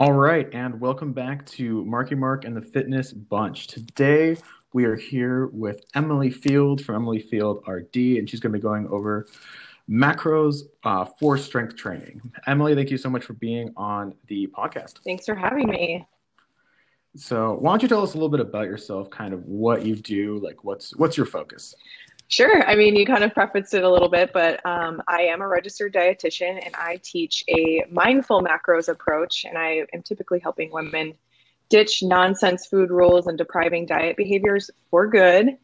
[0.00, 3.66] All right, and welcome back to Marky Mark and the Fitness Bunch.
[3.66, 4.36] Today
[4.72, 8.62] we are here with Emily Field from Emily Field RD, and she's going to be
[8.62, 9.26] going over
[9.90, 12.20] macros uh, for strength training.
[12.46, 14.98] Emily, thank you so much for being on the podcast.
[15.04, 16.06] Thanks for having me.
[17.16, 19.96] So, why don't you tell us a little bit about yourself, kind of what you
[19.96, 21.74] do, like what's what's your focus?
[22.30, 22.62] Sure.
[22.68, 25.48] I mean, you kind of prefaced it a little bit, but um, I am a
[25.48, 29.46] registered dietitian and I teach a mindful macros approach.
[29.46, 31.14] And I am typically helping women
[31.70, 35.56] ditch nonsense food rules and depriving diet behaviors for good.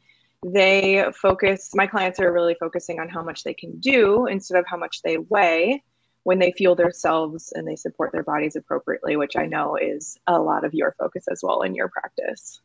[0.43, 4.65] They focus, my clients are really focusing on how much they can do instead of
[4.67, 5.83] how much they weigh
[6.23, 10.39] when they fuel themselves and they support their bodies appropriately, which I know is a
[10.39, 12.61] lot of your focus as well in your practice.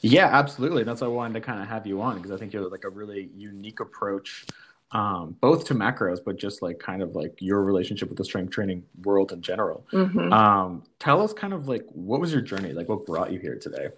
[0.00, 0.84] Yeah, absolutely.
[0.84, 2.84] That's why I wanted to kind of have you on because I think you're like
[2.84, 4.46] a really unique approach,
[4.92, 8.50] um, both to macros, but just like kind of like your relationship with the strength
[8.50, 9.86] training world in general.
[9.92, 10.32] Mm-hmm.
[10.32, 12.72] Um, tell us kind of like what was your journey?
[12.72, 13.88] Like what brought you here today?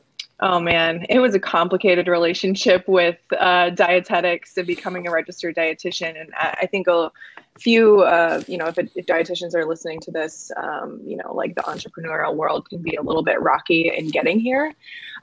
[0.42, 6.18] Oh man, it was a complicated relationship with uh, dietetics and becoming a registered dietitian.
[6.18, 7.12] And I, I think a
[7.60, 11.34] few, uh, you know, if, it, if, dietitians are listening to this, um, you know,
[11.34, 14.72] like the entrepreneurial world can be a little bit rocky in getting here.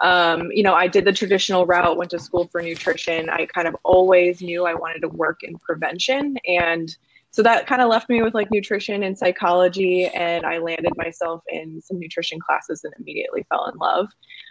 [0.02, 3.30] Um, you know, I did the traditional route, went to school for nutrition.
[3.30, 6.96] I kind of always knew I wanted to work in prevention and
[7.32, 11.44] so that kind of left me with like nutrition and psychology and i landed myself
[11.50, 14.08] in some nutrition classes and immediately fell in love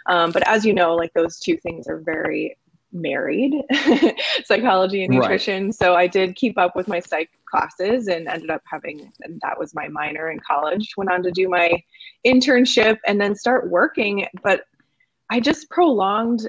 [0.07, 2.57] um, but as you know like those two things are very
[2.97, 3.55] married
[4.45, 5.75] psychology and nutrition right.
[5.75, 9.59] so i did keep up with my psych classes and ended up having and that
[9.59, 11.71] was my minor in college went on to do my
[12.27, 14.63] internship and then start working but
[15.31, 16.49] i just prolonged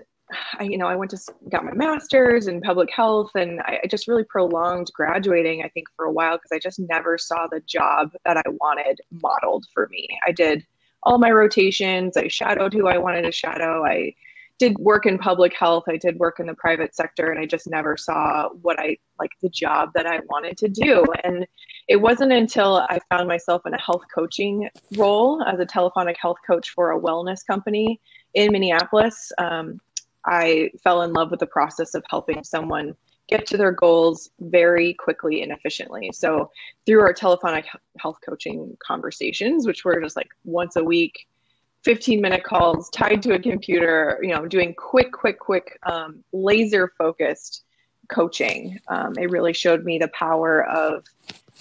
[0.60, 3.88] I, you know, I went to got my master's in public health, and I, I
[3.88, 5.64] just really prolonged graduating.
[5.64, 9.00] I think for a while because I just never saw the job that I wanted
[9.10, 10.08] modeled for me.
[10.28, 10.66] I did
[11.04, 12.18] all my rotations.
[12.18, 13.86] I shadowed who I wanted to shadow.
[13.86, 14.14] I
[14.60, 15.84] did work in public health.
[15.88, 19.32] I did work in the private sector, and I just never saw what I like
[19.42, 21.06] the job that I wanted to do.
[21.24, 21.46] And
[21.88, 26.38] it wasn't until I found myself in a health coaching role as a telephonic health
[26.46, 28.00] coach for a wellness company
[28.34, 29.32] in Minneapolis.
[29.38, 29.80] Um,
[30.26, 32.96] I fell in love with the process of helping someone
[33.28, 36.12] get to their goals very quickly and efficiently.
[36.14, 36.50] So
[36.86, 37.66] through our telephonic
[38.00, 41.28] health coaching conversations, which were just like once a week,
[41.84, 46.92] 15 minute calls tied to a computer, you know, doing quick, quick, quick, um, laser
[46.98, 47.64] focused
[48.10, 48.80] coaching.
[48.88, 51.06] Um, it really showed me the power of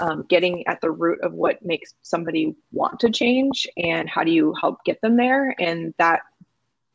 [0.01, 4.31] um, getting at the root of what makes somebody want to change and how do
[4.31, 5.55] you help get them there.
[5.59, 6.21] And that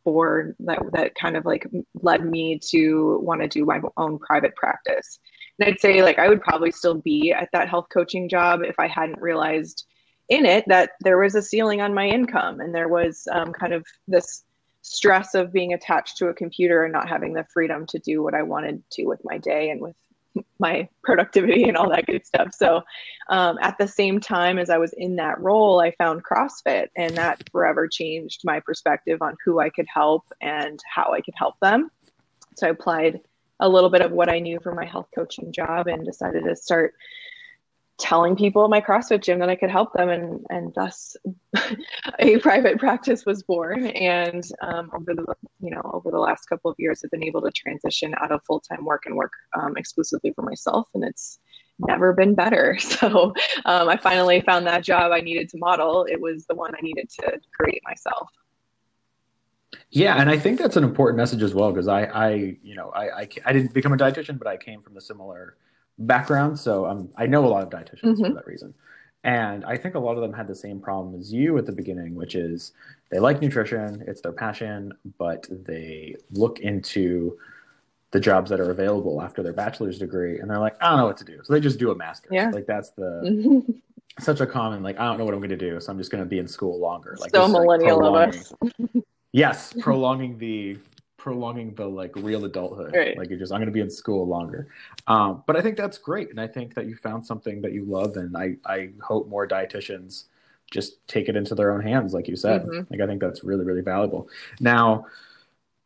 [0.04, 1.68] for that that kind of like
[2.02, 5.20] led me to want to do my own private practice.
[5.60, 8.80] And I'd say like I would probably still be at that health coaching job if
[8.80, 9.86] I hadn't realized
[10.30, 13.74] in it that there was a ceiling on my income and there was um, kind
[13.74, 14.44] of this
[14.82, 18.34] stress of being attached to a computer and not having the freedom to do what
[18.34, 19.96] I wanted to with my day and with
[20.60, 22.54] my productivity and all that good stuff.
[22.54, 22.82] So,
[23.30, 27.16] um, at the same time as I was in that role, I found CrossFit, and
[27.18, 31.60] that forever changed my perspective on who I could help and how I could help
[31.62, 31.90] them.
[32.56, 33.22] So, I applied
[33.60, 36.56] a little bit of what I knew from my health coaching job and decided to
[36.56, 36.96] start
[38.02, 41.16] telling people at my CrossFit gym that I could help them, and and thus
[42.20, 43.88] a private practice was born.
[43.88, 45.26] And um, over the
[45.62, 48.42] you know over the last couple of years, I've been able to transition out of
[48.46, 51.40] full time work and work um, exclusively for myself, and it's
[51.80, 52.78] never been better.
[53.02, 53.34] So
[53.66, 56.06] um, I finally found that job I needed to model.
[56.10, 58.30] It was the one I needed to create myself.
[59.90, 62.90] Yeah, and I think that's an important message as well because I, I, you know,
[62.90, 65.58] I, I, I didn't become a dietitian, but I came from a similar
[66.06, 68.26] background, so um, I know a lot of dietitians mm-hmm.
[68.26, 68.74] for that reason.
[69.24, 71.72] And I think a lot of them had the same problem as you at the
[71.72, 72.74] beginning, which is
[73.12, 77.38] they like nutrition, it's their passion, but they look into
[78.12, 81.06] the jobs that are available after their bachelor's degree and they're like, I don't know
[81.06, 81.40] what to do.
[81.44, 82.32] So they just do a master's.
[82.34, 82.50] Yeah.
[82.50, 83.64] Like that's the
[84.20, 86.26] such a common like I don't know what I'm gonna do, so I'm just gonna
[86.26, 87.16] be in school longer.
[87.20, 88.54] Like so millennial like of us.
[89.32, 90.78] yes, prolonging the
[91.22, 92.96] prolonging the like real adulthood.
[92.96, 93.16] Right.
[93.16, 94.70] Like you're just I'm going to be in school longer.
[95.06, 97.86] Um, but I think that's great, and I think that you found something that you
[97.86, 100.26] love, and I I hope more dietitians
[100.72, 102.64] just take it into their own hands, like you said.
[102.64, 102.92] Mm-hmm.
[102.92, 104.30] Like I think that's really really valuable.
[104.60, 105.06] Now,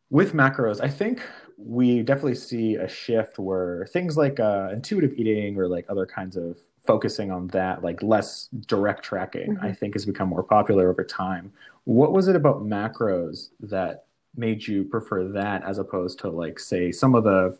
[0.08, 1.20] with macros, I think
[1.58, 6.36] we definitely see a shift where things like uh, intuitive eating or like other kinds
[6.36, 6.56] of
[6.86, 9.66] focusing on that, like less direct tracking, mm-hmm.
[9.66, 11.52] I think has become more popular over time.
[11.84, 14.05] What was it about macros that
[14.36, 17.56] made you prefer that as opposed to like say some of the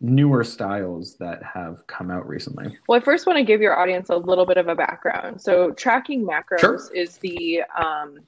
[0.00, 2.78] newer styles that have come out recently?
[2.88, 5.40] Well, I first want to give your audience a little bit of a background.
[5.40, 6.90] So, tracking macros sure.
[6.94, 8.18] is the um,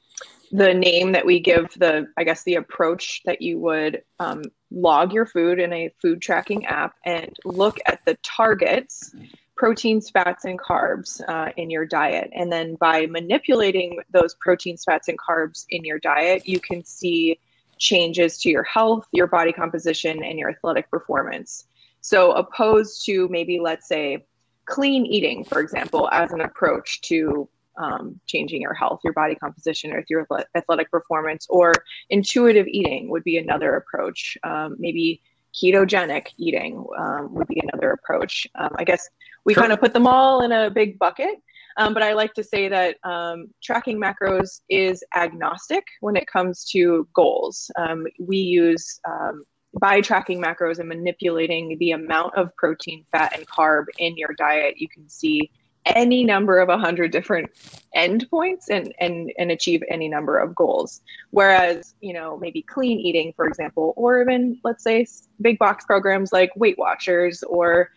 [0.53, 4.43] the name that we give the, I guess, the approach that you would um,
[4.73, 9.15] log your food in a food tracking app and look at the targets
[9.61, 12.31] proteins, fats, and carbs uh, in your diet.
[12.35, 17.39] And then by manipulating those proteins, fats, and carbs in your diet, you can see
[17.81, 21.65] changes to your health, your body composition, and your athletic performance.
[22.03, 24.25] So, opposed to maybe, let's say,
[24.67, 29.93] clean eating, for example, as an approach to um, changing your health, your body composition,
[29.93, 31.73] or your athletic performance, or
[32.11, 34.39] intuitive eating would be another approach.
[34.45, 35.21] Um, maybe
[35.55, 38.47] ketogenic eating um, would be another approach.
[38.55, 39.09] Um, I guess
[39.45, 39.63] we sure.
[39.63, 41.43] kind of put them all in a big bucket
[41.77, 46.65] um, but I like to say that um, tracking macros is agnostic when it comes
[46.73, 47.71] to goals.
[47.77, 49.45] Um, we use um,
[49.79, 54.75] by tracking macros and manipulating the amount of protein, fat, and carb in your diet,
[54.79, 55.51] you can see
[55.87, 57.51] any number of a hundred different
[57.97, 61.01] endpoints and, and and achieve any number of goals.
[61.31, 65.07] Whereas, you know, maybe clean eating, for example, or even let's say
[65.41, 67.91] big box programs like Weight Watchers or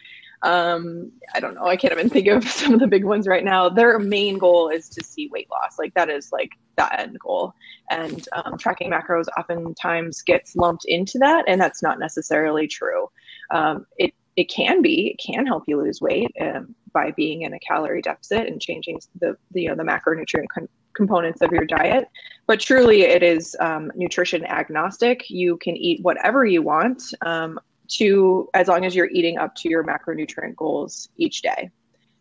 [0.43, 1.65] um, I don't know.
[1.65, 3.69] I can't even think of some of the big ones right now.
[3.69, 5.79] Their main goal is to see weight loss.
[5.79, 7.53] Like that is like that end goal.
[7.89, 13.09] And um, tracking macros oftentimes gets lumped into that, and that's not necessarily true.
[13.51, 15.09] Um, it it can be.
[15.11, 18.99] It can help you lose weight um, by being in a calorie deficit and changing
[19.19, 22.09] the, the you know the macronutrient con- components of your diet.
[22.47, 25.29] But truly, it is um, nutrition agnostic.
[25.29, 27.01] You can eat whatever you want.
[27.25, 27.59] Um,
[27.89, 31.71] to as long as you're eating up to your macronutrient goals each day.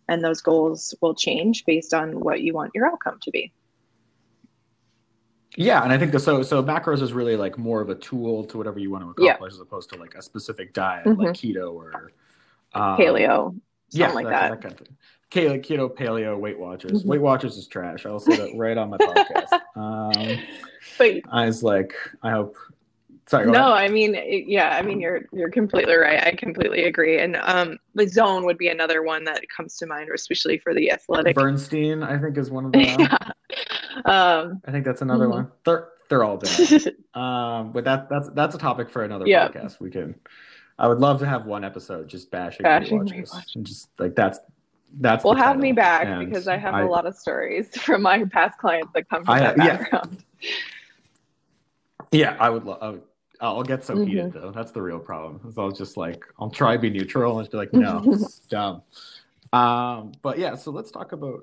[0.08, 3.52] And those goals will change based on what you want your outcome to be.
[5.56, 6.42] Yeah, and I think the, so.
[6.42, 9.52] So macros is really like more of a tool to whatever you want to accomplish,
[9.52, 9.56] yeah.
[9.56, 11.20] as opposed to like a specific diet, mm-hmm.
[11.20, 12.12] like keto or
[12.74, 13.58] um, paleo,
[13.90, 14.50] yeah, like that.
[14.50, 14.62] that.
[14.62, 14.96] kind of thing.
[15.30, 17.00] Keto, keto, paleo, Weight Watchers.
[17.00, 17.08] Mm-hmm.
[17.08, 18.06] Weight Watchers is trash.
[18.06, 19.58] I'll say that right on my podcast.
[19.74, 20.38] Um,
[20.98, 22.56] but I was like, I hope
[23.32, 23.46] Sorry.
[23.46, 23.88] No, ahead.
[23.88, 24.14] I mean,
[24.46, 26.22] yeah, I mean, you're you're completely right.
[26.22, 27.18] I completely agree.
[27.18, 30.90] And um, the zone would be another one that comes to mind, especially for the
[30.90, 31.34] athletic.
[31.34, 32.82] Bernstein, I think, is one of them.
[33.00, 33.16] yeah.
[34.04, 35.32] um, I think that's another mm-hmm.
[35.32, 35.52] one.
[35.64, 36.94] They're they're all bad.
[37.14, 39.48] um, but that that's that's a topic for another yeah.
[39.48, 39.80] podcast.
[39.80, 40.14] We can.
[40.78, 43.08] I would love to have one episode just bashing, bashing
[43.54, 44.40] and just like that's
[45.00, 45.24] that's.
[45.24, 48.26] Well, have me back and because I have I, a lot of stories from my
[48.26, 50.22] past clients that come from I, that background.
[50.38, 50.50] Yeah.
[52.14, 53.00] Yeah, I would love.
[53.48, 54.38] I'll get so heated mm-hmm.
[54.38, 54.50] though.
[54.52, 55.40] That's the real problem.
[55.52, 58.38] So I'll just like I'll try to be neutral and just be like, no, it's
[58.40, 58.82] dumb.
[59.52, 61.40] Um, but yeah, so let's talk about.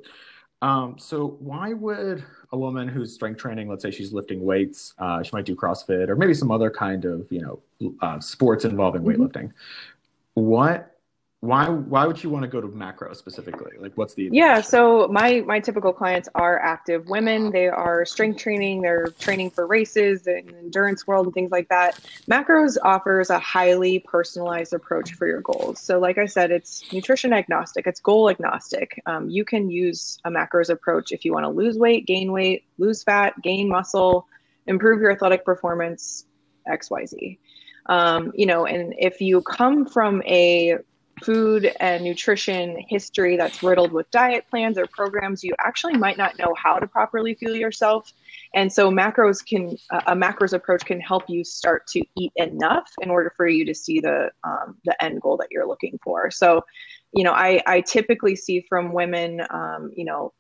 [0.62, 5.24] Um, so why would a woman who's strength training, let's say she's lifting weights, uh,
[5.24, 9.02] she might do CrossFit or maybe some other kind of you know uh, sports involving
[9.04, 9.22] mm-hmm.
[9.22, 9.52] weightlifting.
[10.34, 10.89] What
[11.42, 13.72] why why would you want to go to macro specifically?
[13.80, 17.50] Like what's the yeah so my my typical clients are active women.
[17.52, 21.98] They are strength training they're training for races and endurance world and things like that.
[22.30, 25.80] Macros offers a highly personalized approach for your goals.
[25.80, 29.02] So like i said it's nutrition agnostic it's goal agnostic.
[29.06, 32.66] Um, you can use a macros approach if you want to lose weight gain weight
[32.78, 34.28] lose fat gain muscle
[34.68, 36.26] improve your athletic performance
[36.68, 37.38] xyz
[37.86, 40.78] um, you know and if you come from a
[41.24, 46.38] food and nutrition history that's riddled with diet plans or programs, you actually might not
[46.38, 48.14] know how to properly fuel yourself.
[48.54, 53.10] And so macros can a macros approach can help you start to eat enough in
[53.10, 56.32] order for you to see the um, the end goal that you're looking for.
[56.32, 56.66] So,
[57.14, 60.34] you know, I I typically see from women, um, you know,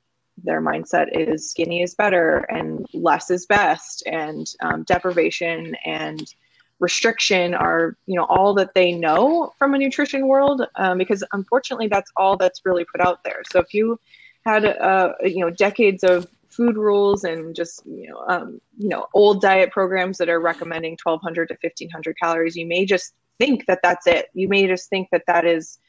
[0.44, 6.34] their mindset is skinny is better and less is best, and um, deprivation and
[6.80, 11.88] restriction are you know all that they know from a nutrition world um, because unfortunately
[11.88, 13.42] that's all that's really put out there.
[13.52, 14.00] So if you
[14.46, 19.08] had uh, you know decades of food rules and just you know um, you know
[19.14, 23.80] old diet programs that are recommending 1200 to 1500 calories you may just think that
[23.82, 24.28] that's it.
[24.34, 25.80] You may just think that that is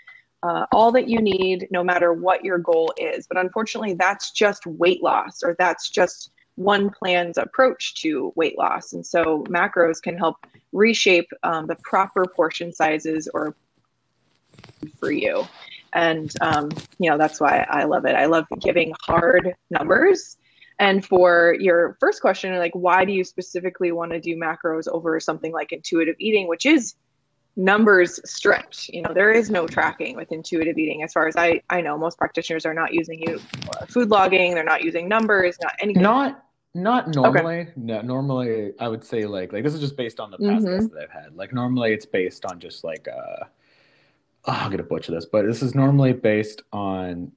[0.42, 3.26] uh, all that you need no matter what your goal is.
[3.26, 8.92] But unfortunately that's just weight loss or that's just one plan's approach to weight loss.
[8.92, 10.36] And so macros can help
[10.72, 13.54] reshape um, the proper portion sizes or
[14.98, 15.46] for you.
[15.92, 18.14] And, um, you know, that's why I love it.
[18.14, 20.36] I love giving hard numbers.
[20.78, 25.18] And for your first question, like, why do you specifically want to do macros over
[25.20, 26.94] something like intuitive eating, which is
[27.56, 28.88] numbers strict.
[28.88, 31.02] You know, there is no tracking with intuitive eating.
[31.02, 34.54] As far as I, I know, most practitioners are not using you uh, food logging.
[34.54, 36.02] They're not using numbers, not anything.
[36.02, 37.60] Not not normally.
[37.60, 37.72] Okay.
[37.76, 40.94] No, normally I would say like like this is just based on the past mm-hmm.
[40.94, 41.34] that I've had.
[41.34, 43.44] Like normally it's based on just like uh
[44.44, 47.32] oh, I'm gonna butcher this, but this is normally based on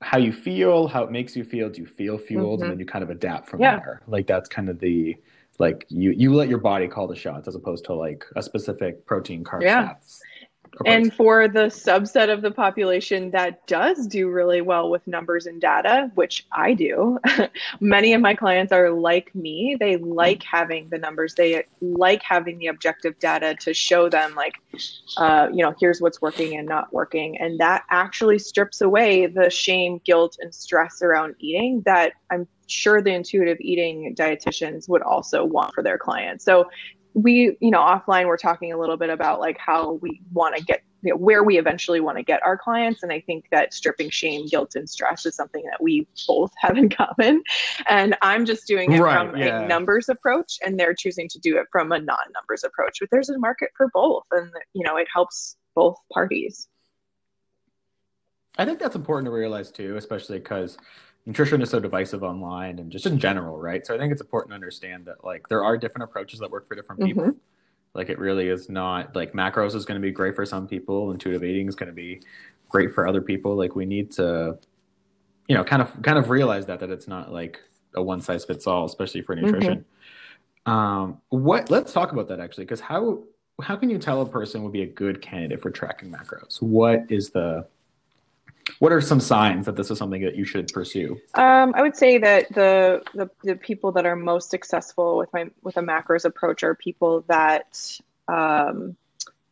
[0.00, 1.70] how you feel, how it makes you feel.
[1.70, 2.62] Do you feel fueled, mm-hmm.
[2.64, 3.76] and then you kind of adapt from yeah.
[3.76, 4.02] there.
[4.08, 5.16] Like that's kind of the
[5.58, 9.06] like you you let your body call the shots as opposed to like a specific
[9.06, 9.84] protein carb yeah.
[9.84, 10.18] stats
[10.86, 15.60] and for the subset of the population that does do really well with numbers and
[15.60, 17.18] data, which I do,
[17.80, 19.76] many of my clients are like me.
[19.78, 24.54] They like having the numbers, they like having the objective data to show them, like,
[25.18, 27.38] uh, you know, here's what's working and not working.
[27.38, 33.02] And that actually strips away the shame, guilt, and stress around eating that I'm sure
[33.02, 36.44] the intuitive eating dietitians would also want for their clients.
[36.44, 36.70] So
[37.14, 40.62] we you know offline we're talking a little bit about like how we want to
[40.62, 43.74] get you know, where we eventually want to get our clients and i think that
[43.74, 47.42] stripping shame guilt and stress is something that we both have in common.
[47.88, 49.62] And i'm just doing it right, from yeah.
[49.62, 52.98] a numbers approach and they're choosing to do it from a non-numbers approach.
[53.00, 56.68] But there's a market for both and you know it helps both parties.
[58.58, 60.78] I think that's important to realize too especially because
[61.26, 63.86] nutrition is so divisive online and just in general, right?
[63.86, 66.66] So I think it's important to understand that like there are different approaches that work
[66.66, 67.24] for different people.
[67.24, 67.38] Mm-hmm.
[67.94, 71.10] Like it really is not like macros is going to be great for some people,
[71.12, 72.22] intuitive eating is going to be
[72.68, 73.54] great for other people.
[73.54, 74.58] Like we need to,
[75.46, 77.60] you know, kind of kind of realize that that it's not like
[77.94, 79.84] a one size fits all, especially for nutrition.
[80.66, 80.72] Mm-hmm.
[80.72, 81.70] Um, what?
[81.70, 83.24] Let's talk about that actually, because how
[83.60, 86.62] how can you tell a person would be a good candidate for tracking macros?
[86.62, 87.66] What is the
[88.78, 91.20] what are some signs that this is something that you should pursue?
[91.34, 95.46] Um, I would say that the, the, the people that are most successful with my
[95.62, 98.96] with a macros approach are people that um,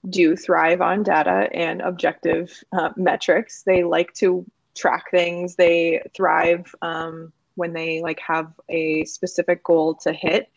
[0.09, 3.62] do thrive on data and objective uh, metrics.
[3.62, 5.57] They like to track things.
[5.57, 10.49] They thrive um, when they like have a specific goal to hit.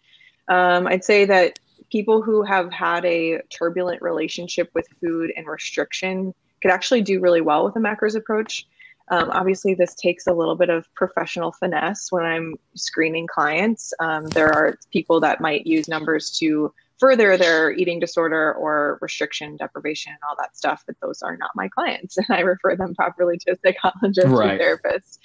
[0.47, 1.59] Um, I'd say that
[1.91, 6.33] people who have had a turbulent relationship with food and restriction
[6.63, 8.65] could actually do really well with a macros approach.
[9.09, 13.93] Um, obviously, this takes a little bit of professional finesse when I'm screening clients.
[13.99, 19.57] Um, there are people that might use numbers to further their eating disorder or restriction,
[19.57, 22.17] deprivation, and all that stuff, but those are not my clients.
[22.27, 24.53] And I refer them properly to a psychologist right.
[24.53, 25.19] or therapist.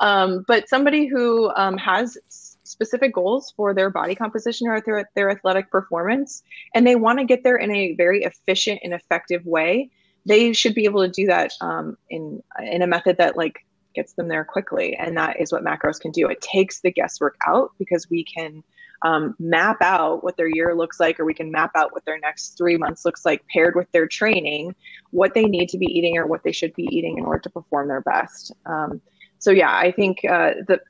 [0.00, 2.18] Um, but somebody who um, has
[2.64, 6.42] specific goals for their body composition or their, their athletic performance,
[6.74, 9.90] and they want to get there in a very efficient and effective way
[10.26, 13.64] they should be able to do that um, in in a method that like
[13.94, 14.96] gets them there quickly.
[14.96, 16.28] And that is what macros can do.
[16.28, 18.64] It takes the guesswork out because we can
[19.02, 22.18] um, map out what their year looks like or we can map out what their
[22.18, 24.74] next three months looks like paired with their training
[25.10, 27.50] what they need to be eating or what they should be eating in order to
[27.50, 28.52] perform their best.
[28.64, 29.02] Um,
[29.42, 30.80] so yeah i think uh, the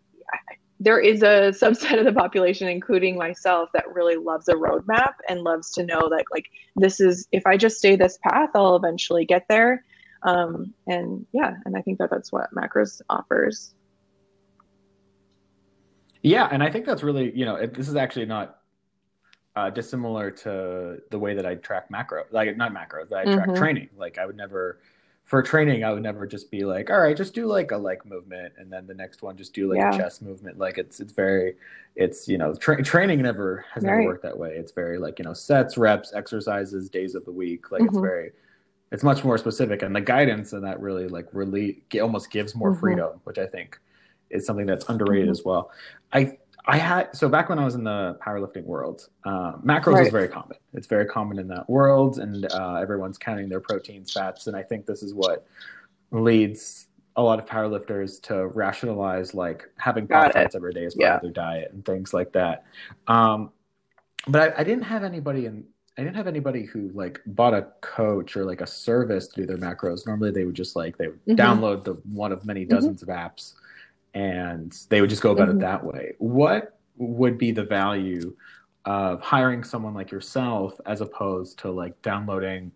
[0.83, 5.41] there is a subset of the population, including myself, that really loves a roadmap and
[5.41, 6.47] loves to know that, like,
[6.77, 9.85] this is, if I just stay this path, I'll eventually get there.
[10.25, 13.75] Um, and yeah, and I think that that's what Macros offers.
[16.23, 18.59] Yeah, and I think that's really, you know, it, this is actually not
[19.57, 23.55] uh, dissimilar to the way that I track macro, like not macros, I track mm-hmm.
[23.55, 23.89] training.
[23.97, 24.79] Like I would never
[25.25, 28.05] for training, I would never just be like, all right, just do like a leg
[28.05, 29.95] movement, and then the next one just do like yeah.
[29.95, 30.59] a chest movement.
[30.59, 31.55] Like it's it's very,
[31.97, 33.93] it's you know, tra- training never has right.
[33.93, 34.55] never worked that way.
[34.57, 37.71] It's very like you know, sets, reps, exercises, days of the week.
[37.71, 37.89] Like mm-hmm.
[37.89, 38.33] it's very,
[38.91, 42.73] it's much more specific, and the guidance and that really like really almost gives more
[42.73, 42.81] mm-hmm.
[42.81, 43.79] freedom, which I think
[44.31, 45.31] is something that's underrated mm-hmm.
[45.31, 45.71] as well.
[46.13, 50.07] I I had so back when I was in the powerlifting world, uh, macros right.
[50.07, 50.57] is very common.
[50.75, 54.63] It's very common in that world, and uh, everyone's counting their proteins, fats, and I
[54.63, 55.47] think this is what
[56.13, 61.03] leads a lot of powerlifters to rationalize like having pop tarts every day as part
[61.03, 61.17] yeah.
[61.17, 62.65] of their diet and things like that.
[63.07, 63.51] Um,
[64.27, 65.65] but I, I, didn't have anybody in.
[65.99, 69.47] I didn't have anybody who like bought a coach or like a service to do
[69.47, 70.07] their macros.
[70.07, 71.41] Normally, they would just like they would mm-hmm.
[71.41, 72.75] download the one of many mm-hmm.
[72.75, 73.11] dozens mm-hmm.
[73.11, 73.55] of apps
[74.15, 75.59] and they would just go about mm-hmm.
[75.59, 76.13] it that way.
[76.19, 78.37] What would be the value
[78.85, 82.73] of hiring someone like yourself as opposed to like downloading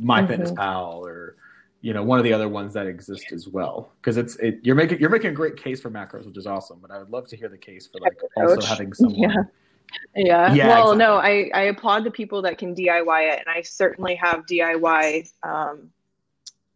[0.00, 1.04] MyFitnessPal mm-hmm.
[1.04, 1.36] or
[1.80, 4.74] you know one of the other ones that exist as well because it's it, you're
[4.74, 7.28] making you're making a great case for macros which is awesome but i would love
[7.28, 9.34] to hear the case for like also having someone yeah.
[10.14, 10.52] Yeah.
[10.52, 10.98] yeah well, exactly.
[10.98, 13.38] no, I, I applaud the people that can DIY it.
[13.38, 15.90] And I certainly have DIY um,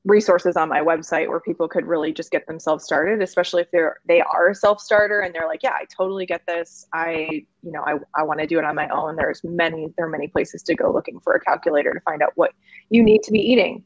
[0.04, 3.98] resources on my website where people could really just get themselves started especially if they're
[4.08, 6.86] they are a self-starter and they're like yeah i totally get this.
[6.92, 9.16] I you know i, I want to do it on my own.
[9.16, 12.32] There's many there are many places to go looking for a calculator to find out
[12.34, 12.52] what
[12.90, 13.84] you need to be eating.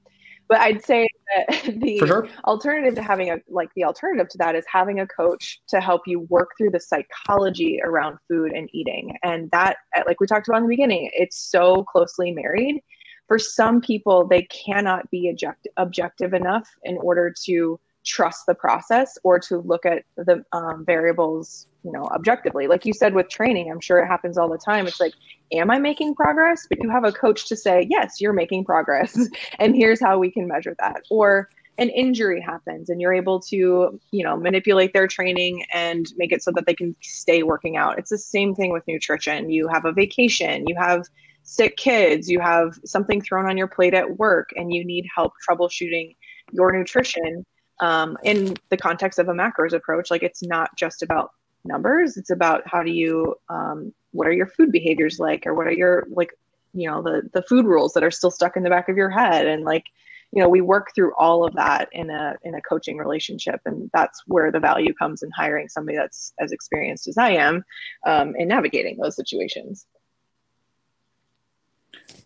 [0.49, 1.07] But i'd say
[1.37, 2.29] that the sure.
[2.47, 6.03] alternative to having a like the alternative to that is having a coach to help
[6.07, 9.19] you work through the psychology around food and eating.
[9.23, 12.81] And that like we talked about in the beginning it's so closely married
[13.27, 19.19] for some people they cannot be object- objective enough in order to trust the process
[19.25, 22.67] or to look at the um, variables you know objectively.
[22.67, 24.87] Like you said with training i'm sure it happens all the time.
[24.87, 25.13] It's like
[25.53, 26.67] am i making progress?
[26.69, 29.19] But you have a coach to say yes you're making progress
[29.59, 31.03] and here's how we can measure that.
[31.11, 36.33] Or an injury happens and you're able to you know manipulate their training and make
[36.33, 37.99] it so that they can stay working out.
[37.99, 39.51] It's the same thing with nutrition.
[39.51, 40.67] You have a vacation.
[40.67, 41.07] You have
[41.47, 45.33] sick kids you have something thrown on your plate at work and you need help
[45.49, 46.15] troubleshooting
[46.53, 47.47] your nutrition
[47.81, 51.31] um, in the context of a macros approach like it's not just about
[51.65, 55.69] numbers it's about how do you um, what are your food behaviors like or what
[55.69, 56.31] are your like
[56.75, 59.11] you know the the food rules that are still stuck in the back of your
[59.11, 59.85] head and like
[60.33, 63.89] you know we work through all of that in a in a coaching relationship and
[63.93, 67.65] that's where the value comes in hiring somebody that's as experienced as i am
[68.05, 69.87] um, in navigating those situations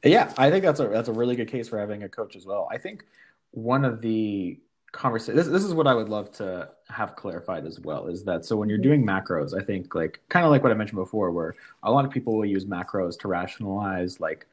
[0.04, 2.46] yeah i think that's a that's a really good case for having a coach as
[2.46, 3.04] well i think
[3.52, 4.58] one of the
[4.92, 8.44] conversation this, this is what i would love to have clarified as well is that
[8.44, 11.30] so when you're doing macros i think like kind of like what i mentioned before
[11.30, 14.46] where a lot of people will use macros to rationalize like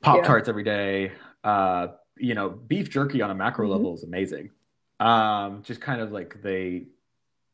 [0.00, 0.50] pop tarts yeah.
[0.50, 1.12] every day
[1.44, 3.76] uh, you know beef jerky on a macro mm-hmm.
[3.76, 4.50] level is amazing
[4.98, 6.86] um, just kind of like they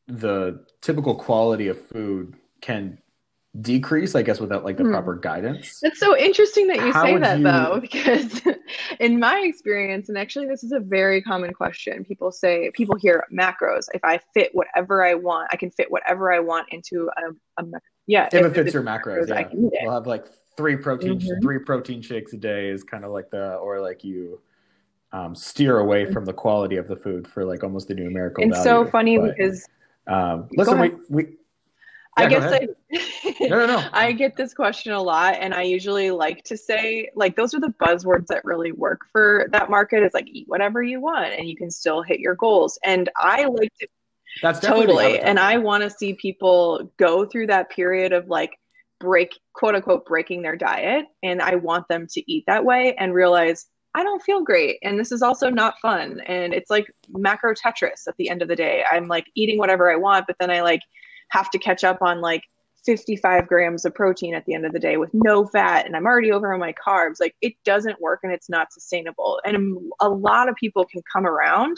[0.07, 2.97] the typical quality of food can
[3.61, 4.91] decrease, I guess, without like the hmm.
[4.91, 5.79] proper guidance.
[5.83, 7.43] It's so interesting that you How say that you...
[7.43, 8.41] though, because
[8.99, 12.03] in my experience, and actually this is a very common question.
[12.03, 13.85] People say people hear macros.
[13.93, 17.65] If I fit whatever I want, I can fit whatever I want into a, a
[18.07, 18.27] yeah.
[18.27, 19.35] If, if it fits your macros, macros yeah.
[19.35, 19.49] I
[19.83, 20.25] we'll have like
[20.57, 21.41] three protein mm-hmm.
[21.41, 24.41] three protein shakes a day is kind of like the or like you
[25.11, 28.43] um, steer away from the quality of the food for like almost the numerical.
[28.43, 28.85] It's value.
[28.85, 29.67] so funny but, because
[30.07, 31.23] um, listen, we we
[32.17, 32.67] yeah, I guess I,
[33.49, 33.87] no, no, no.
[33.93, 37.59] I get this question a lot, and I usually like to say, like, those are
[37.59, 40.03] the buzzwords that really work for that market.
[40.03, 42.79] It's like eat whatever you want, and you can still hit your goals.
[42.83, 43.87] And I like to.
[44.41, 48.57] That's totally, and I want to see people go through that period of like
[48.99, 53.13] break, quote unquote, breaking their diet, and I want them to eat that way and
[53.13, 54.79] realize I don't feel great.
[54.81, 56.19] And this is also not fun.
[56.21, 58.83] And it's like macro Tetris at the end of the day.
[58.89, 60.81] I'm like eating whatever I want, but then I like
[61.29, 62.43] have to catch up on like
[62.85, 66.05] 55 grams of protein at the end of the day with no fat and I'm
[66.05, 67.19] already over on my carbs.
[67.19, 69.39] Like it doesn't work and it's not sustainable.
[69.45, 71.77] And a lot of people can come around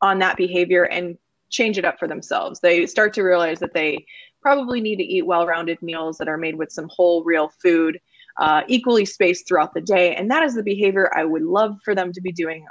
[0.00, 1.16] on that behavior and
[1.50, 2.60] change it up for themselves.
[2.60, 4.04] They start to realize that they
[4.40, 8.00] probably need to eat well rounded meals that are made with some whole real food,
[8.40, 10.16] uh, equally spaced throughout the day.
[10.16, 12.66] And that is the behavior I would love for them to be doing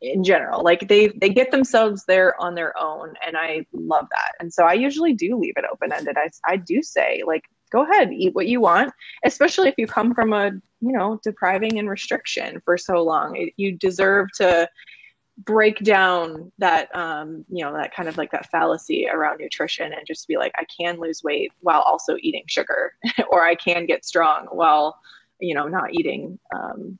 [0.00, 0.62] in general.
[0.62, 4.32] Like they they get themselves there on their own and i love that.
[4.40, 7.82] And so i usually do leave it open ended I, I do say like go
[7.82, 8.92] ahead eat what you want
[9.24, 13.48] especially if you come from a you know depriving and restriction for so long.
[13.56, 14.68] You deserve to
[15.38, 20.06] break down that um you know that kind of like that fallacy around nutrition and
[20.06, 22.92] just be like i can lose weight while also eating sugar
[23.30, 24.96] or i can get strong while
[25.40, 26.96] you know not eating um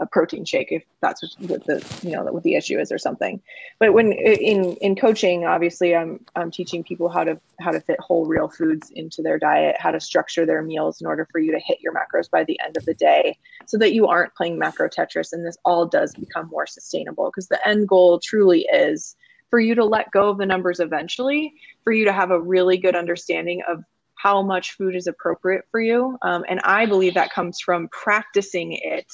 [0.00, 3.40] a protein shake if that's what the you know what the issue is or something.
[3.78, 8.00] But when in in coaching obviously i'm i'm teaching people how to how to fit
[8.00, 11.52] whole real foods into their diet how to structure their meals in order for you
[11.52, 14.58] to hit your macros by the end of the day so that you aren't playing
[14.58, 17.26] macro tetris and this all does become more sustainable.
[17.26, 19.14] Because the end goal truly is
[19.50, 21.52] for you to let go of the numbers eventually
[21.84, 25.80] for you to have a really good understanding of how much food is appropriate for
[25.80, 26.16] you.
[26.22, 29.12] Um, and i believe that comes from practicing it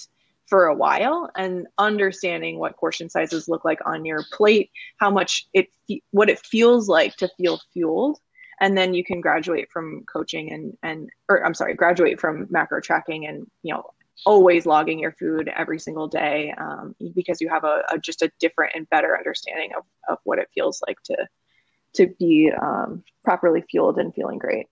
[0.48, 5.46] for a while and understanding what portion sizes look like on your plate, how much
[5.52, 5.68] it
[6.10, 8.18] what it feels like to feel fueled,
[8.60, 12.80] and then you can graduate from coaching and and or I'm sorry, graduate from macro
[12.80, 13.90] tracking and you know
[14.26, 18.30] always logging your food every single day um, because you have a, a, just a
[18.40, 21.16] different and better understanding of, of what it feels like to
[21.94, 24.66] to be um, properly fueled and feeling great.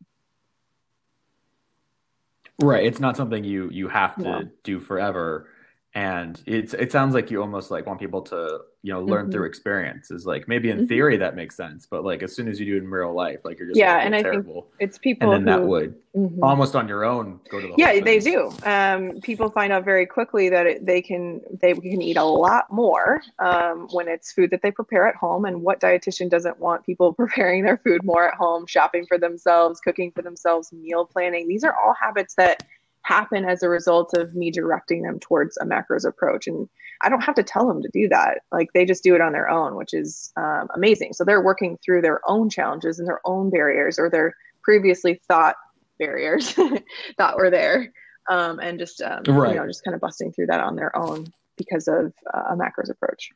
[2.61, 2.87] Right.
[2.87, 4.43] It's not something you you have to yeah.
[4.65, 5.49] do forever
[5.97, 9.33] and it's it sounds like you almost like want people to you know learn mm-hmm.
[9.33, 10.87] through experiences like maybe in mm-hmm.
[10.87, 13.41] theory that makes sense but like as soon as you do it in real life
[13.45, 14.47] like you're just yeah and i think
[14.79, 16.45] it's people and then who, that would mm-hmm.
[16.45, 20.05] almost on your own go to the yeah they do um, people find out very
[20.05, 24.51] quickly that it, they can they can eat a lot more um, when it's food
[24.51, 28.29] that they prepare at home and what dietitian doesn't want people preparing their food more
[28.29, 32.65] at home shopping for themselves cooking for themselves meal planning these are all habits that
[33.07, 36.49] happen as a result of me directing them towards a macros approach.
[36.49, 36.69] And
[37.03, 38.39] I don't have to tell them to do that.
[38.51, 41.13] Like they just do it on their own, which is um, amazing.
[41.13, 45.55] So they're working through their own challenges and their own barriers or their previously thought
[46.01, 46.55] barriers
[47.19, 47.93] that were there.
[48.29, 49.51] um, and just um, right.
[49.51, 52.57] you know just kind of busting through that on their own because of uh, a
[52.57, 53.31] macros approach.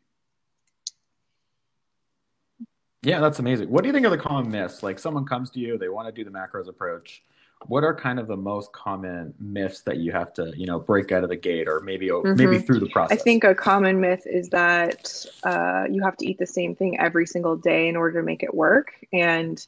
[3.02, 3.70] Yeah, that's amazing.
[3.70, 4.82] What do you think are the common myths?
[4.82, 7.22] Like someone comes to you, they want to do the macros approach.
[7.66, 11.12] What are kind of the most common myths that you have to, you know, break
[11.12, 12.34] out of the gate, or maybe mm-hmm.
[12.34, 13.18] maybe through the process?
[13.18, 16.98] I think a common myth is that uh, you have to eat the same thing
[16.98, 19.64] every single day in order to make it work, and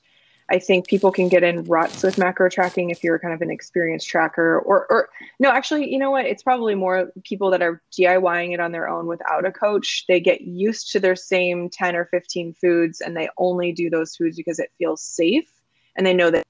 [0.53, 3.51] I think people can get in ruts with macro tracking if you're kind of an
[3.51, 6.27] experienced tracker or or no, actually, you know what?
[6.27, 10.05] It's probably more people that are DIYing it on their own without a coach.
[10.09, 14.15] They get used to their same 10 or 15 foods and they only do those
[14.15, 15.51] foods because it feels safe
[15.97, 16.47] and they know that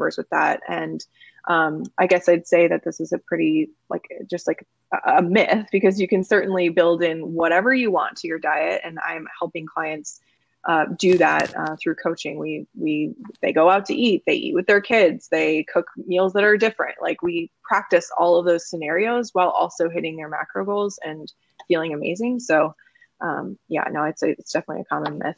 [0.00, 1.04] with that and
[1.48, 5.22] um, I guess I'd say that this is a pretty like just like a, a
[5.22, 9.26] myth because you can certainly build in whatever you want to your diet and I'm
[9.38, 10.20] helping clients
[10.66, 12.38] uh, do that uh, through coaching.
[12.38, 16.34] We we they go out to eat, they eat with their kids, they cook meals
[16.34, 16.96] that are different.
[17.00, 21.32] Like we practice all of those scenarios while also hitting their macro goals and
[21.68, 22.40] feeling amazing.
[22.40, 22.74] So
[23.20, 25.36] um, yeah, no, I'd say it's definitely a common myth.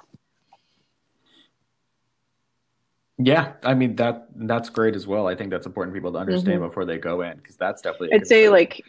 [3.22, 5.26] Yeah, I mean that that's great as well.
[5.26, 6.68] I think that's important for people to understand mm-hmm.
[6.68, 8.14] before they go in because that's definitely.
[8.14, 8.83] I'd say like.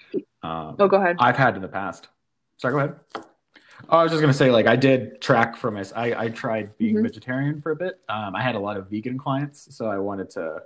[0.44, 1.18] Um, oh, go ahead.
[1.20, 2.08] I've had in the past.
[2.58, 2.96] Sorry, go ahead.
[3.90, 5.84] Oh, I was just gonna say, like, I did track for my.
[5.96, 7.04] I, I tried being mm-hmm.
[7.04, 8.00] vegetarian for a bit.
[8.10, 10.64] Um, I had a lot of vegan clients, so I wanted to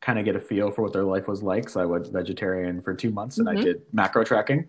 [0.00, 1.68] kind of get a feel for what their life was like.
[1.68, 3.58] So I was vegetarian for two months, and mm-hmm.
[3.58, 4.66] I did macro tracking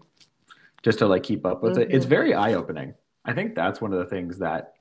[0.82, 1.92] just to like keep up with it.
[1.92, 2.10] It's mm-hmm.
[2.10, 2.94] very eye opening.
[3.26, 4.76] I think that's one of the things that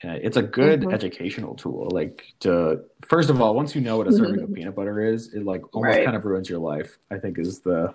[0.00, 0.94] it's a good mm-hmm.
[0.94, 1.88] educational tool.
[1.90, 4.54] Like to first of all, once you know what a serving of mm-hmm.
[4.54, 6.04] peanut butter is, it like almost right.
[6.04, 6.98] kind of ruins your life.
[7.10, 7.94] I think is the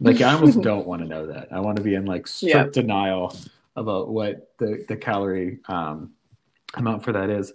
[0.00, 1.48] like I almost don't want to know that.
[1.52, 2.82] I want to be in like strict yeah.
[2.82, 3.34] denial
[3.76, 6.12] about what the the calorie um,
[6.74, 7.52] amount for that is.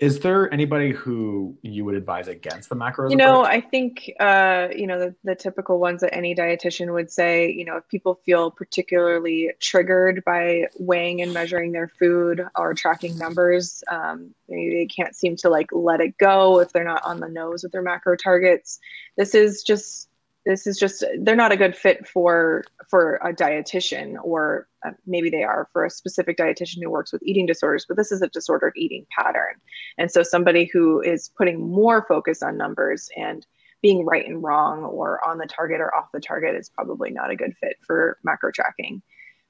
[0.00, 3.10] Is there anybody who you would advise against the macros?
[3.10, 3.56] You know, approach?
[3.56, 7.50] I think uh, you know the, the typical ones that any dietitian would say.
[7.50, 13.18] You know, if people feel particularly triggered by weighing and measuring their food or tracking
[13.18, 17.20] numbers, um, maybe they can't seem to like let it go if they're not on
[17.20, 18.80] the nose with their macro targets.
[19.18, 20.09] This is just
[20.50, 25.30] this is just they're not a good fit for for a dietitian or uh, maybe
[25.30, 28.28] they are for a specific dietitian who works with eating disorders but this is a
[28.28, 29.54] disordered eating pattern.
[29.98, 33.46] And so somebody who is putting more focus on numbers and
[33.82, 37.30] being right and wrong or on the target or off the target is probably not
[37.30, 39.02] a good fit for macro tracking.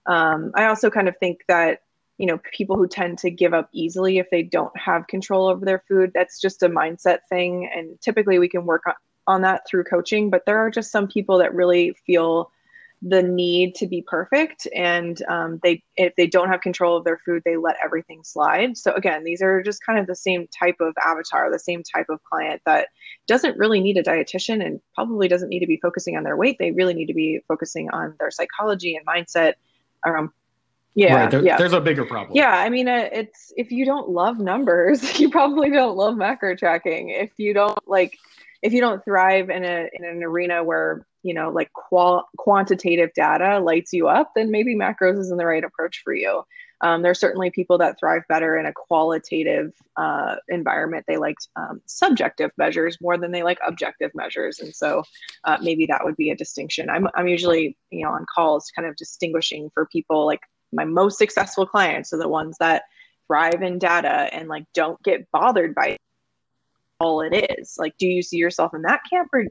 [0.06, 1.82] Um, i also kind of think that
[2.18, 5.64] you know people who tend to give up easily if they don't have control over
[5.64, 7.70] their food that's just a mindset thing.
[7.74, 8.94] And typically we can work on,
[9.26, 12.50] on that through coaching, but there are just some people that really feel
[13.02, 17.16] the need to be perfect and um, they if they don't have control of their
[17.24, 20.76] food they let everything slide so again these are just kind of the same type
[20.80, 22.88] of avatar the same type of client that
[23.26, 26.58] doesn't really need a dietitian and probably doesn't need to be focusing on their weight
[26.58, 29.54] they really need to be focusing on their psychology and mindset
[30.04, 30.30] um,
[30.94, 31.30] yeah, right.
[31.30, 31.56] there, yeah.
[31.56, 32.36] There's a bigger problem.
[32.36, 36.56] Yeah, I mean, uh, it's if you don't love numbers, you probably don't love macro
[36.56, 37.10] tracking.
[37.10, 38.18] If you don't like
[38.62, 43.10] if you don't thrive in a in an arena where you know like qual- quantitative
[43.14, 46.42] data lights you up then maybe macros isn't the right approach for you.
[46.82, 51.04] Um, there are certainly people that thrive better in a qualitative uh, environment.
[51.06, 54.60] They like um, subjective measures more than they like objective measures.
[54.60, 55.02] And so
[55.44, 56.88] uh, maybe that would be a distinction.
[56.88, 60.40] I'm, I'm usually you know on calls kind of distinguishing for people like
[60.72, 62.84] my most successful clients are the ones that
[63.26, 65.96] thrive in data and like don't get bothered by
[67.00, 67.76] all it is.
[67.78, 69.46] Like, do you see yourself in that camp or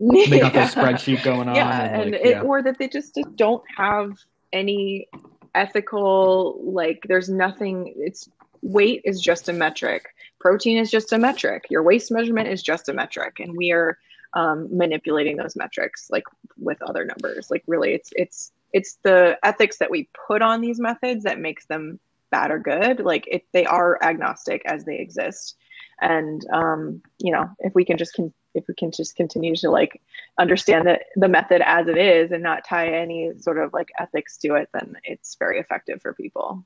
[0.00, 1.54] they got the spreadsheet going on?
[1.54, 2.42] Yeah, and, and like, it, yeah.
[2.42, 4.12] or that they just, just don't have
[4.52, 5.08] any
[5.54, 8.28] ethical like there's nothing it's
[8.62, 12.88] weight is just a metric protein is just a metric your waist measurement is just
[12.88, 13.98] a metric and we are
[14.34, 16.24] um, manipulating those metrics like
[16.56, 20.78] with other numbers like really it's it's it's the ethics that we put on these
[20.78, 21.98] methods that makes them
[22.30, 25.56] bad or good like it, they are agnostic as they exist
[26.00, 29.70] and um, you know if we can just con- if we can just continue to
[29.70, 30.00] like
[30.38, 34.36] understand that the method as it is and not tie any sort of like ethics
[34.38, 36.64] to it then it's very effective for people.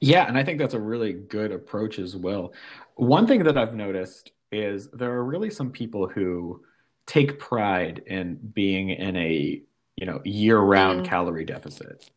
[0.00, 2.52] Yeah and i think that's a really good approach as well.
[2.96, 6.62] One thing that i've noticed is there are really some people who
[7.06, 9.62] take pride in being in a
[9.96, 11.08] you know year-round mm.
[11.08, 12.10] calorie deficit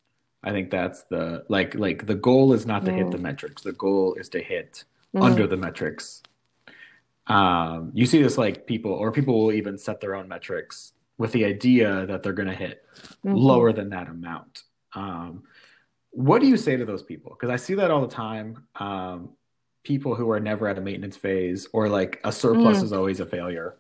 [0.46, 2.98] I think that's the like like the goal is not to mm.
[2.98, 3.22] hit the mm.
[3.22, 3.64] metrics.
[3.64, 5.24] The goal is to hit mm.
[5.24, 6.22] under the metrics.
[7.28, 11.32] Um, you see this like people or people will even set their own metrics with
[11.32, 12.86] the idea that they're going to hit
[13.26, 13.34] mm-hmm.
[13.34, 14.64] lower than that amount.
[14.94, 15.44] Um,
[16.12, 17.32] what do you say to those people?
[17.32, 18.68] Because I see that all the time.
[18.76, 19.30] Um,
[19.84, 22.84] people who are never at a maintenance phase or like a surplus mm.
[22.84, 23.76] is always a failure.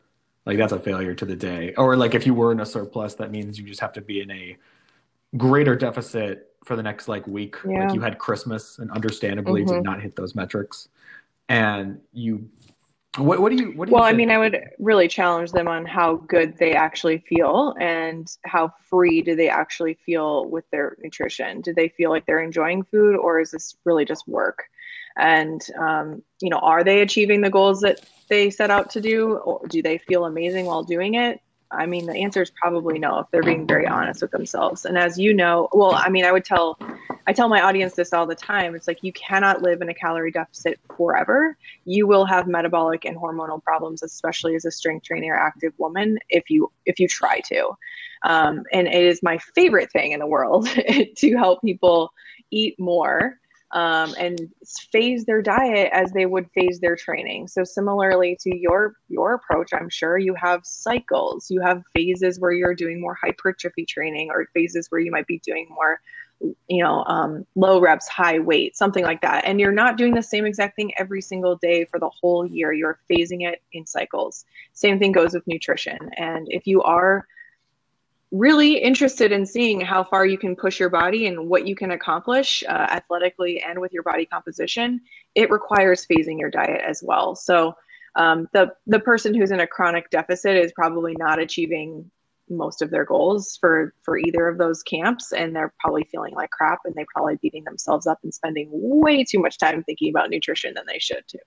[0.45, 1.73] like that's a failure to the day.
[1.77, 4.21] Or like if you were in a surplus, that means you just have to be
[4.21, 4.57] in a
[5.37, 7.55] greater deficit for the next like week.
[7.67, 7.85] Yeah.
[7.85, 9.75] Like you had Christmas and understandably mm-hmm.
[9.75, 10.89] did not hit those metrics.
[11.47, 12.49] And you
[13.17, 15.51] what, what do you what do you well you i mean i would really challenge
[15.51, 20.65] them on how good they actually feel and how free do they actually feel with
[20.71, 24.63] their nutrition do they feel like they're enjoying food or is this really just work
[25.17, 29.35] and um, you know are they achieving the goals that they set out to do
[29.37, 31.39] or do they feel amazing while doing it
[31.71, 34.85] I mean, the answer is probably no if they're being very honest with themselves.
[34.85, 36.77] And as you know, well, I mean, I would tell,
[37.27, 38.75] I tell my audience this all the time.
[38.75, 41.57] It's like you cannot live in a calorie deficit forever.
[41.85, 46.49] You will have metabolic and hormonal problems, especially as a strength trainer, active woman, if
[46.49, 47.71] you if you try to.
[48.23, 50.67] Um, and it is my favorite thing in the world
[51.17, 52.11] to help people
[52.51, 53.39] eat more
[53.75, 54.49] um, and
[54.89, 57.49] phase their diet as they would phase their training.
[57.49, 61.51] So similarly to your your approach, I'm sure you have cycles.
[61.51, 65.39] You have phases where you're doing more hypertrophy training, or phases where you might be
[65.39, 65.99] doing more,
[66.69, 69.43] you know, um, low reps, high weight, something like that.
[69.45, 72.71] And you're not doing the same exact thing every single day for the whole year.
[72.71, 74.45] You're phasing it in cycles.
[74.71, 75.99] Same thing goes with nutrition.
[76.15, 77.27] And if you are
[78.37, 81.91] really interested in seeing how far you can push your body and what you can
[81.91, 85.01] accomplish uh, athletically and with your body composition,
[85.35, 87.35] it requires phasing your diet as well.
[87.35, 87.75] So
[88.15, 92.09] um, the the person who's in a chronic deficit is probably not achieving
[92.49, 96.51] most of their goals for for either of those camps and they're probably feeling like
[96.51, 100.29] crap and they're probably beating themselves up and spending way too much time thinking about
[100.29, 101.39] nutrition than they should too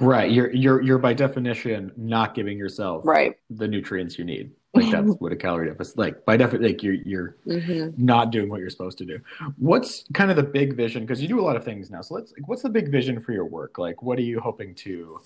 [0.00, 0.30] Right.
[0.30, 4.52] You're you're you're by definition not giving yourself right the nutrients you need.
[4.72, 8.02] Like that's what a calorie deficit like by definition like you're you're mm-hmm.
[8.02, 9.20] not doing what you're supposed to do.
[9.58, 11.02] What's kind of the big vision?
[11.02, 12.00] Because you do a lot of things now.
[12.00, 13.78] So let's like, what's the big vision for your work?
[13.78, 15.20] Like what are you hoping to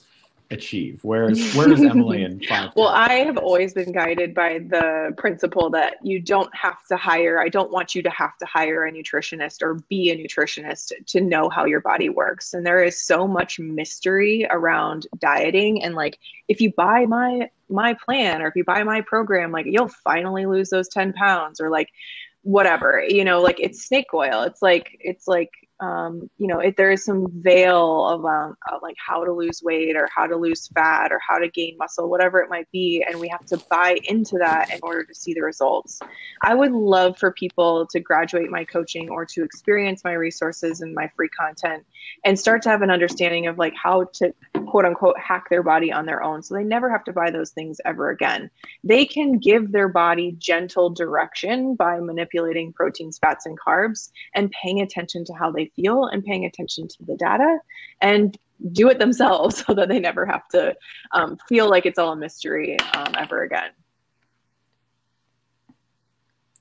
[0.50, 1.00] achieve?
[1.02, 2.70] Where's where is Emily in five?
[2.76, 7.40] well, I have always been guided by the principle that you don't have to hire.
[7.40, 11.20] I don't want you to have to hire a nutritionist or be a nutritionist to
[11.20, 12.54] know how your body works.
[12.54, 17.94] And there is so much mystery around dieting and like if you buy my my
[17.94, 21.70] plan or if you buy my program, like you'll finally lose those 10 pounds or
[21.70, 21.90] like
[22.42, 25.50] whatever you know like it's snake oil it's like it's like
[25.80, 29.60] um, you know, if there is some veil of, um, of like how to lose
[29.62, 33.04] weight or how to lose fat or how to gain muscle, whatever it might be,
[33.06, 36.00] and we have to buy into that in order to see the results.
[36.42, 40.94] I would love for people to graduate my coaching or to experience my resources and
[40.94, 41.84] my free content
[42.24, 44.32] and start to have an understanding of like how to
[44.66, 47.50] quote unquote hack their body on their own so they never have to buy those
[47.50, 48.50] things ever again.
[48.82, 54.80] They can give their body gentle direction by manipulating proteins, fats, and carbs and paying
[54.80, 57.58] attention to how they feel and paying attention to the data
[58.00, 58.36] and
[58.72, 60.74] do it themselves so that they never have to
[61.12, 63.70] um, feel like it's all a mystery um, ever again.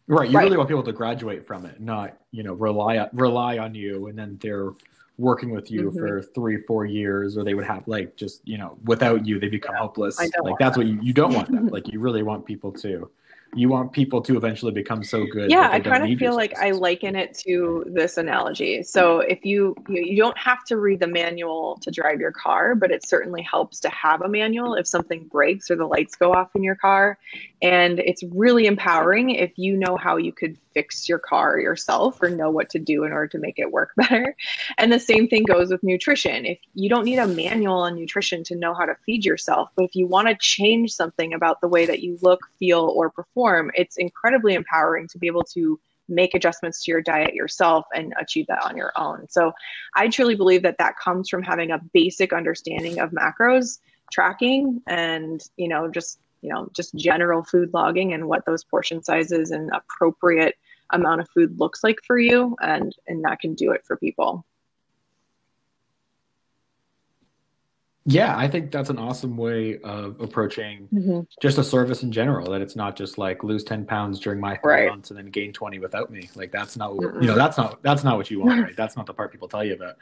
[0.06, 0.30] Right.
[0.30, 0.44] You right.
[0.44, 4.20] really want people to graduate from it, not, you know, rely rely on you and
[4.20, 4.72] then they're
[5.18, 5.98] working with you mm-hmm.
[5.98, 9.48] for three, four years, or they would have like just, you know, without you they
[9.48, 10.20] become yeah, hopeless.
[10.20, 10.78] Like that's that.
[10.78, 11.66] what you, you don't want that.
[11.72, 13.10] like you really want people to
[13.56, 15.50] you want people to eventually become so good.
[15.52, 18.84] Yeah, I kind of feel like I liken it to this analogy.
[18.84, 22.76] So if you, you you don't have to read the manual to drive your car,
[22.76, 26.34] but it certainly helps to have a manual if something breaks or the lights go
[26.34, 27.18] off in your car.
[27.62, 32.30] And it's really empowering if you know how you could fix your car yourself or
[32.30, 34.36] know what to do in order to make it work better.
[34.78, 36.46] And the same thing goes with nutrition.
[36.46, 39.86] If you don't need a manual on nutrition to know how to feed yourself, but
[39.86, 43.43] if you want to change something about the way that you look, feel, or perform,
[43.76, 45.80] it's incredibly empowering to be able to
[46.10, 49.26] make adjustments to your diet yourself and achieve that on your own.
[49.30, 49.54] So
[49.96, 53.80] I truly believe that that comes from having a basic understanding of macros
[54.12, 59.02] tracking and you know just you know just general food logging and what those portion
[59.02, 60.56] sizes and appropriate
[60.92, 64.46] amount of food looks like for you and and that can do it for people
[68.06, 71.22] Yeah, I think that's an awesome way of approaching mm-hmm.
[71.42, 72.52] just a service in general.
[72.52, 74.90] That it's not just like lose ten pounds during my three right.
[74.90, 76.30] months and then gain twenty without me.
[76.36, 77.36] Like that's not what, you know.
[77.36, 78.76] That's not that's not what you want, right?
[78.76, 79.98] that's not the part people tell you about.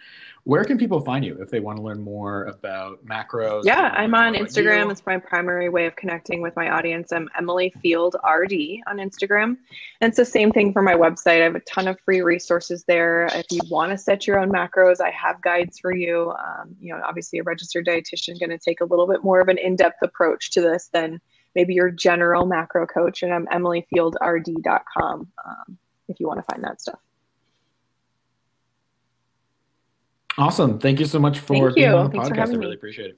[0.46, 3.66] Where can people find you if they want to learn more about macros?
[3.66, 4.92] Yeah, I'm on Instagram.
[4.92, 7.12] It's my primary way of connecting with my audience.
[7.12, 8.54] I'm Emily Field RD
[8.88, 9.58] on Instagram.
[10.02, 11.42] And it's the same thing for my website.
[11.42, 13.28] I have a ton of free resources there.
[13.28, 16.32] If you want to set your own macros, I have guides for you.
[16.32, 19.48] Um, you know, obviously a registered dietitian going to take a little bit more of
[19.48, 21.20] an in-depth approach to this than
[21.56, 23.24] maybe your general macro coach.
[23.24, 25.78] And I'm emilyfieldrd.com um,
[26.08, 27.00] if you want to find that stuff.
[30.38, 30.80] Awesome.
[30.80, 31.96] Thank you so much for Thank being you.
[31.96, 32.54] on the Thanks podcast.
[32.54, 33.18] I really appreciate it.